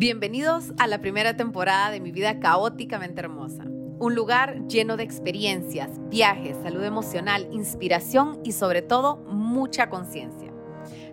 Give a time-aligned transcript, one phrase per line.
[0.00, 3.64] Bienvenidos a la primera temporada de mi vida caóticamente hermosa.
[3.98, 10.54] Un lugar lleno de experiencias, viajes, salud emocional, inspiración y sobre todo mucha conciencia.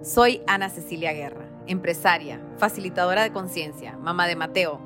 [0.01, 4.79] Soy Ana Cecilia Guerra, empresaria, facilitadora de conciencia, mamá de Mateo,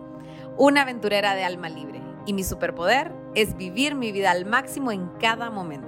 [0.57, 5.09] una aventurera de alma libre y mi superpoder es vivir mi vida al máximo en
[5.19, 5.87] cada momento.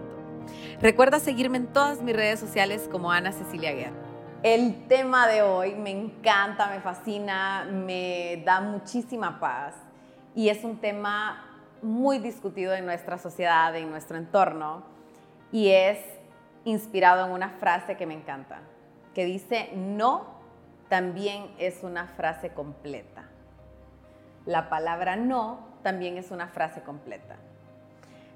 [0.80, 4.02] Recuerda seguirme en todas mis redes sociales como Ana Cecilia Guerra.
[4.43, 9.73] El tema de hoy me encanta, me fascina, me da muchísima paz
[10.35, 14.84] y es un tema muy discutido en nuestra sociedad, en nuestro entorno
[15.49, 15.98] y es
[16.65, 18.59] inspirado en una frase que me encanta,
[19.15, 20.25] que dice, no
[20.89, 23.23] también es una frase completa.
[24.45, 27.37] La palabra no también es una frase completa.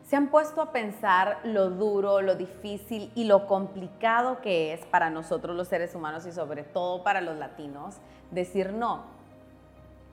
[0.07, 5.09] ¿Se han puesto a pensar lo duro, lo difícil y lo complicado que es para
[5.09, 7.97] nosotros los seres humanos y sobre todo para los latinos
[8.31, 9.03] decir no?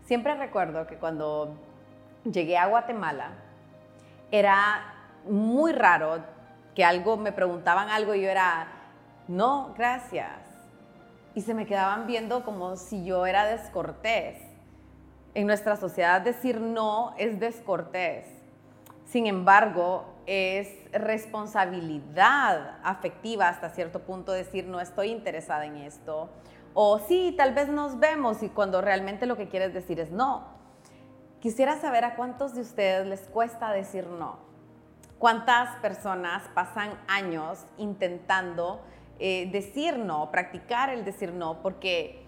[0.04, 1.54] Siempre recuerdo que cuando
[2.24, 3.34] llegué a Guatemala
[4.32, 4.96] era
[5.28, 6.24] muy raro
[6.74, 8.66] que algo me preguntaban algo y yo era
[9.28, 10.41] no, gracias.
[11.36, 14.42] Y se me quedaban viendo como si yo era descortés.
[15.34, 18.44] En nuestra sociedad decir no es descortés
[19.14, 26.30] sin embargo, es responsabilidad afectiva hasta cierto punto decir no estoy interesada en esto.
[26.74, 30.48] O sí, tal vez nos vemos y cuando realmente lo que quieres decir es no.
[31.38, 34.38] Quisiera saber a cuántos de ustedes les cuesta decir no.
[35.20, 38.80] ¿Cuántas personas pasan años intentando
[39.20, 41.62] eh, decir no, practicar el decir no?
[41.62, 42.23] Porque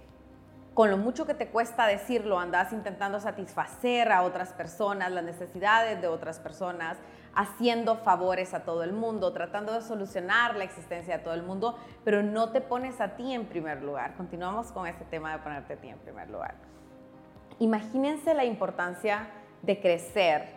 [0.77, 6.03] con lo mucho que te cuesta decirlo, andas intentando satisfacer a otras personas, las necesidades
[6.03, 6.99] de otras personas,
[7.35, 11.79] haciendo favores a todo el mundo, tratando de solucionar la existencia de todo el mundo,
[12.05, 14.17] pero no te pones a ti en primer lugar.
[14.17, 16.57] Continuamos con este tema de ponerte a ti en primer lugar.
[17.59, 19.29] Imagínense la importancia
[19.63, 20.57] de crecer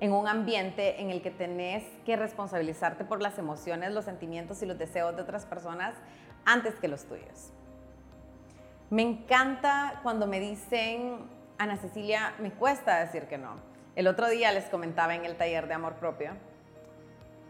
[0.00, 4.66] en un ambiente en el que tenés que responsabilizarte por las emociones, los sentimientos y
[4.66, 5.94] los deseos de otras personas
[6.44, 7.52] antes que los tuyos.
[8.90, 11.18] Me encanta cuando me dicen,
[11.58, 13.54] Ana Cecilia, me cuesta decir que no.
[13.94, 16.32] El otro día les comentaba en el taller de amor propio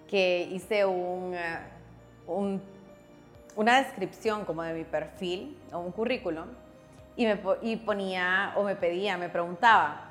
[0.06, 1.58] que hice eh,
[3.56, 6.46] una descripción como de mi perfil o un currículum
[7.16, 10.08] y, me, ponía o me pedía, me preguntaba,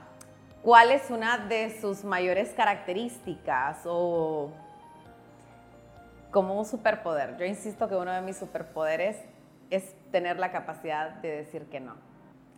[0.64, 4.50] ¿cuál es una de sus mayores características o
[6.32, 7.38] como un superpoder?
[7.38, 9.18] Yo insisto que uno de mis superpoderes
[9.70, 11.96] es tener la capacidad de decir que no.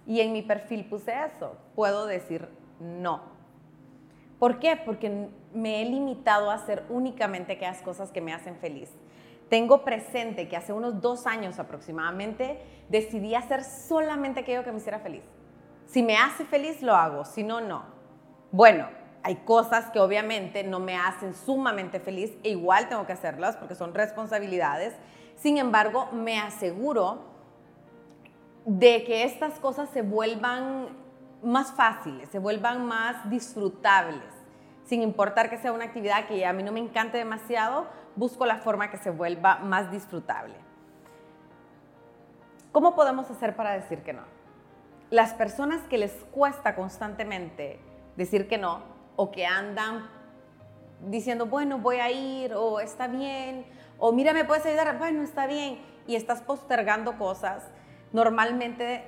[0.06, 2.48] Y en mi perfil puse eso, puedo decir
[2.80, 3.22] no.
[4.40, 4.76] ¿Por qué?
[4.76, 8.90] Porque me he limitado a hacer únicamente aquellas cosas que me hacen feliz.
[9.50, 15.00] Tengo presente que hace unos dos años aproximadamente decidí hacer solamente aquello que me hiciera
[15.00, 15.24] feliz.
[15.86, 17.84] Si me hace feliz, lo hago, si no, no.
[18.52, 18.88] Bueno,
[19.24, 23.76] hay cosas que obviamente no me hacen sumamente feliz e igual tengo que hacerlas porque
[23.76, 24.94] son responsabilidades
[25.42, 27.24] sin embargo, me aseguro
[28.64, 30.90] de que estas cosas se vuelvan
[31.42, 34.30] más fáciles, se vuelvan más disfrutables.
[34.84, 38.58] Sin importar que sea una actividad que a mí no me encante demasiado, busco la
[38.58, 40.54] forma que se vuelva más disfrutable.
[42.72, 44.22] ¿Cómo podemos hacer para decir que no?
[45.10, 47.80] Las personas que les cuesta constantemente
[48.16, 48.84] decir que no
[49.16, 50.10] o que andan
[51.08, 53.66] diciendo, bueno, voy a ir o está bien
[54.04, 57.64] o mira, me puedes ayudar, bueno, está bien, y estás postergando cosas,
[58.12, 59.04] normalmente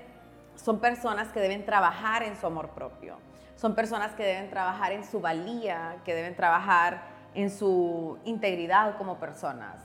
[0.56, 3.18] son personas que deben trabajar en su amor propio,
[3.56, 7.02] son personas que deben trabajar en su valía, que deben trabajar
[7.34, 9.81] en su integridad como personas.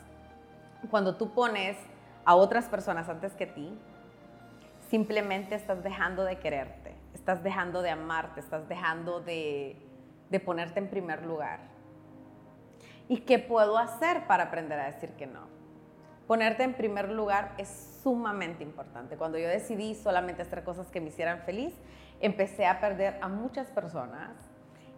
[0.90, 1.78] Cuando tú pones
[2.26, 3.72] a otras personas antes que ti,
[4.90, 9.74] simplemente estás dejando de quererte, estás dejando de amarte, estás dejando de,
[10.30, 11.60] de ponerte en primer lugar.
[13.08, 15.48] ¿Y qué puedo hacer para aprender a decir que no?
[16.26, 19.16] Ponerte en primer lugar es sumamente importante.
[19.16, 21.74] Cuando yo decidí solamente hacer cosas que me hicieran feliz,
[22.20, 24.32] empecé a perder a muchas personas,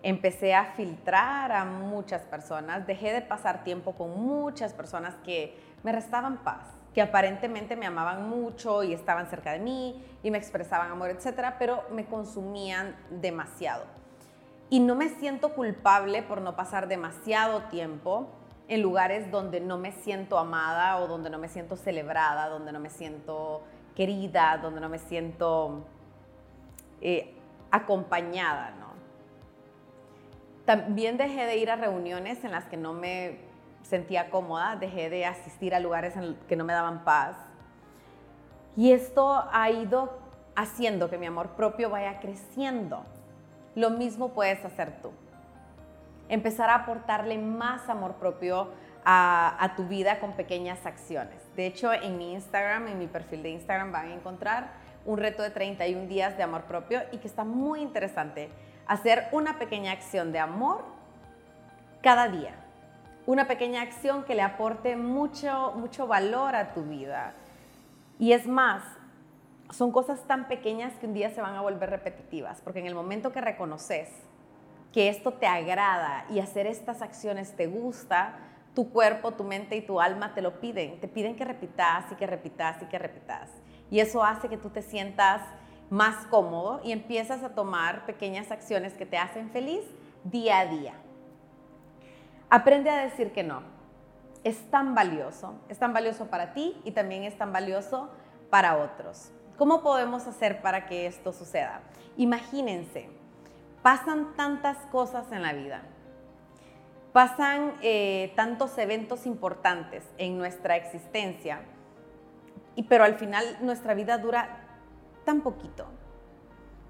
[0.03, 5.93] empecé a filtrar a muchas personas, dejé de pasar tiempo con muchas personas que me
[5.93, 10.91] restaban paz, que aparentemente me amaban mucho y estaban cerca de mí y me expresaban
[10.91, 14.00] amor, etcétera, pero me consumían demasiado
[14.71, 18.29] y no me siento culpable por no pasar demasiado tiempo
[18.69, 22.79] en lugares donde no me siento amada o donde no me siento celebrada, donde no
[22.79, 23.63] me siento
[23.97, 25.85] querida, donde no me siento
[27.01, 27.35] eh,
[27.71, 28.75] acompañada.
[30.65, 33.41] También dejé de ir a reuniones en las que no me
[33.83, 37.37] sentía cómoda, dejé de asistir a lugares en que no me daban paz.
[38.77, 40.21] Y esto ha ido
[40.55, 43.05] haciendo que mi amor propio vaya creciendo.
[43.81, 45.11] Lo mismo puedes hacer tú.
[46.29, 48.69] Empezar a aportarle más amor propio
[49.07, 51.41] a, tu vida con pequeñas acciones.
[51.57, 54.73] De hecho, en mi Instagram, en mi perfil de Instagram van a encontrar
[55.07, 58.51] un reto de 31 días de amor propio y que está muy interesante.
[58.87, 60.85] Hacer una pequeña acción de amor
[62.03, 62.53] cada día.
[63.25, 67.33] Una pequeña acción que le aporte mucho, mucho valor a tu vida.
[68.19, 68.83] Y es más,
[69.71, 72.95] son cosas tan pequeñas que un día se van a volver repetitivas, porque en el
[72.95, 74.09] momento que reconoces
[74.93, 78.39] que esto te agrada y hacer estas acciones te gusta,
[78.75, 81.01] tu cuerpo, tu mente y tu alma te lo piden.
[81.01, 83.51] Te piden que repitas y que repitas y que repitas.
[83.91, 85.43] Y eso hace que tú te sientas
[85.91, 89.83] más cómodo y empiezas a tomar pequeñas acciones que te hacen feliz
[90.25, 90.95] día a día.
[92.49, 93.63] Aprende a decir que no.
[94.43, 98.09] Es tan valioso, es tan valioso para ti y también es tan valioso
[98.51, 99.31] para otros.
[99.61, 101.83] ¿Cómo podemos hacer para que esto suceda?
[102.17, 103.11] Imagínense,
[103.83, 105.83] pasan tantas cosas en la vida
[107.13, 111.61] pasan eh, tantos eventos importantes en nuestra existencia,
[112.77, 114.61] y, pero al final nuestra vida dura
[115.25, 115.87] tan poquito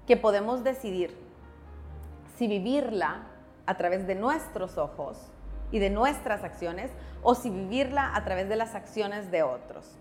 [0.05, 1.13] que podemos decidir
[2.37, 3.23] si vivirla
[3.65, 5.17] a través de nuestros ojos
[5.71, 6.91] y de nuestras acciones
[7.23, 9.97] o si vivirla a través de las acciones de otros.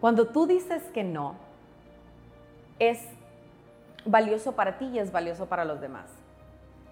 [0.00, 1.34] Cuando tú dices que no,
[2.78, 3.00] es
[4.06, 6.06] valioso para ti y es valioso para los demás.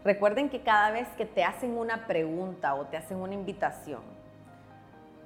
[0.05, 4.03] Recuerden que cada vez que te hacen una pregunta o te hacen una invitación,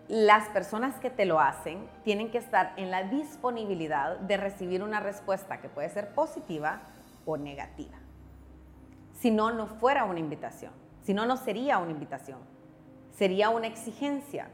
[0.09, 5.01] las personas que te lo hacen tienen que estar en la disponibilidad de recibir una
[5.01, 6.83] respuesta que puede ser positiva
[7.25, 7.99] o negativa.
[9.19, 10.73] Si no, no fuera una invitación.
[11.03, 12.39] Si no, no sería una invitación.
[13.17, 14.49] Sería una exigencia.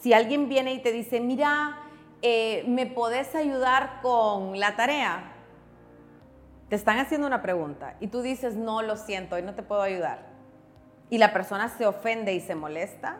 [0.00, 1.83] Si alguien viene y te dice, mira,
[2.24, 5.34] eh, ¿me podés ayudar con la tarea?
[6.68, 9.82] te están haciendo una pregunta y tú dices, no, lo siento, hoy no te puedo
[9.82, 10.26] ayudar,
[11.10, 13.18] y la persona se ofende y se molesta,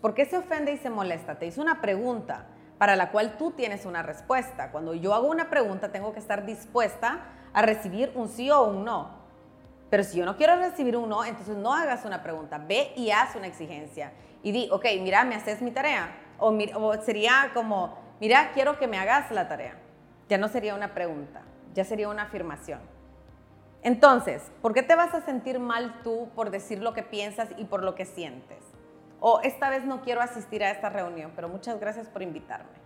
[0.00, 1.38] ¿por qué se ofende y se molesta?
[1.38, 2.46] Te hizo una pregunta
[2.78, 4.72] para la cual tú tienes una respuesta.
[4.72, 8.84] Cuando yo hago una pregunta, tengo que estar dispuesta a recibir un sí o un
[8.84, 9.20] no.
[9.90, 13.10] Pero si yo no quiero recibir un no, entonces no hagas una pregunta, ve y
[13.10, 14.12] haz una exigencia.
[14.42, 16.16] Y di, ok, mira, me haces mi tarea.
[16.38, 19.74] O, o sería como, mira, quiero que me hagas la tarea.
[20.28, 21.42] Ya no sería una pregunta
[21.74, 22.80] ya sería una afirmación.
[23.82, 27.64] Entonces, ¿por qué te vas a sentir mal tú por decir lo que piensas y
[27.64, 28.58] por lo que sientes?
[29.20, 32.78] O esta vez no quiero asistir a esta reunión, pero muchas gracias por invitarme.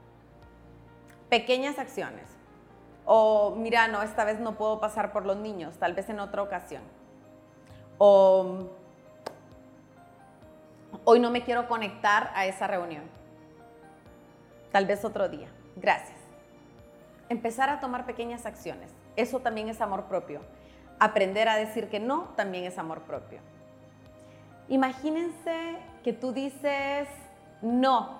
[1.29, 2.25] Pequeñas acciones.
[3.05, 6.43] O mira, no, esta vez no puedo pasar por los niños, tal vez en otra
[6.43, 6.83] ocasión.
[7.99, 8.69] O
[11.05, 13.05] hoy no me quiero conectar a esa reunión.
[14.75, 15.47] Tal vez otro día.
[15.77, 16.25] Gracias
[17.29, 18.91] empezar a tomar pequeñas acciones.
[19.17, 20.41] Eso también es amor propio.
[20.99, 23.39] Aprender a decir que no también es amor propio.
[24.69, 27.09] Imagínense que tú dices
[27.63, 28.19] no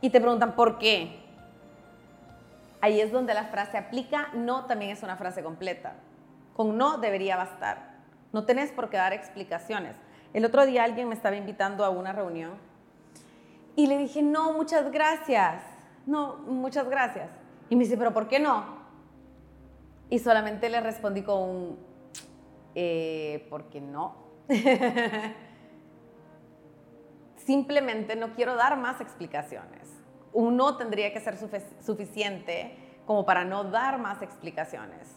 [0.00, 1.20] y te preguntan por qué.
[2.80, 5.92] Ahí es donde la frase aplica, no también es una frase completa.
[6.56, 7.90] Con no debería bastar.
[8.32, 9.94] No tenés por qué dar explicaciones.
[10.32, 12.52] El otro día alguien me estaba invitando a una reunión
[13.80, 15.62] y le dije, no, muchas gracias.
[16.04, 17.30] No, muchas gracias.
[17.70, 18.78] Y me dice, pero ¿por qué no?
[20.10, 21.78] Y solamente le respondí con un,
[22.74, 24.16] eh, ¿por qué no?
[27.36, 29.88] Simplemente no quiero dar más explicaciones.
[30.34, 31.38] Un no tendría que ser
[31.80, 35.08] suficiente como para no dar más explicaciones.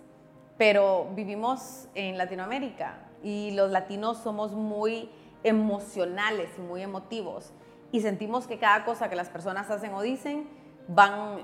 [0.58, 5.10] Pero vivimos en Latinoamérica y los latinos somos muy
[5.44, 7.52] emocionales muy emotivos
[7.94, 10.50] y sentimos que cada cosa que las personas hacen o dicen
[10.88, 11.44] van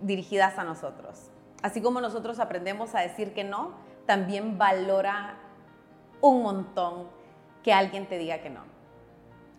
[0.00, 1.30] dirigidas a nosotros.
[1.62, 3.74] Así como nosotros aprendemos a decir que no,
[4.06, 5.36] también valora
[6.22, 7.08] un montón
[7.62, 8.62] que alguien te diga que no.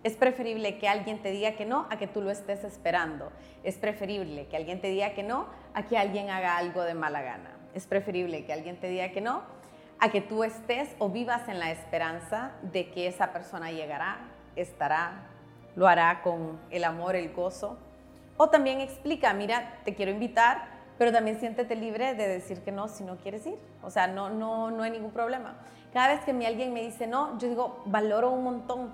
[0.04, 3.32] Es preferible que alguien te diga que no a que tú lo estés esperando.
[3.64, 5.46] Es preferible que alguien te diga que no
[5.76, 7.52] a que alguien haga algo de mala gana.
[7.76, 9.44] Es preferible que alguien te diga que no
[10.00, 14.22] a que tú estés o vivas en la esperanza de que esa persona llegará,
[14.56, 15.28] estará,
[15.76, 17.78] lo hará con el amor, el gozo
[18.42, 20.64] o también explica, mira, te quiero invitar,
[20.98, 23.60] pero también siéntete libre de decir que no si no quieres ir.
[23.84, 25.54] O sea, no, no, no hay ningún problema.
[25.94, 28.90] Cada vez que alguien me dice no, yo digo, valoro un montón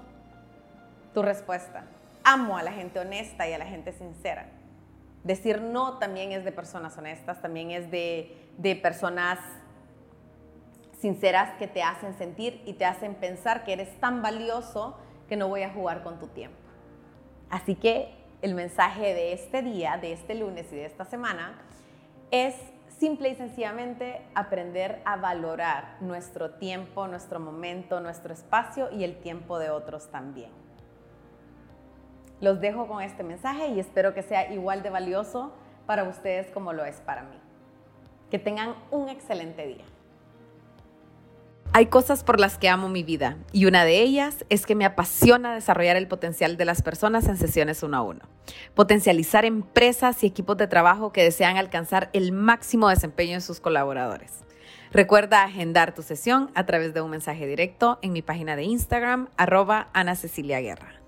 [1.13, 1.85] tu respuesta.
[2.25, 4.47] Amo a la gente honesta y a la gente sincera.
[5.23, 9.39] Decir no también es de personas honestas, también es de, de personas
[10.99, 14.97] sinceras que te hacen sentir y te hacen pensar que eres tan valioso
[15.29, 16.66] que no voy a jugar con tu tiempo.
[17.49, 21.59] Así que el mensaje de este día, de este lunes y de esta semana,
[22.31, 22.55] es
[22.99, 29.59] simple y sencillamente aprender a valorar nuestro tiempo, nuestro momento, nuestro espacio y el tiempo
[29.59, 30.51] de otros también.
[32.41, 35.53] Los dejo con este mensaje y espero que sea igual de valioso
[35.85, 37.37] para ustedes como lo es para mí.
[38.29, 39.85] Que tengan un excelente día.
[41.77, 44.83] Hay cosas por las que amo mi vida y una de ellas es que me
[44.83, 48.21] apasiona desarrollar el potencial de las personas en sesiones uno a uno.
[48.73, 54.39] Potencializar empresas y equipos de trabajo que desean alcanzar el máximo desempeño en sus colaboradores.
[54.91, 59.29] Recuerda agendar tu sesión a través de un mensaje directo en mi página de Instagram,
[59.37, 61.06] arroba Ana Cecilia Guerra.